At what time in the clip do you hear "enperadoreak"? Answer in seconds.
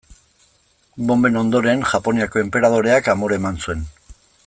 2.45-3.11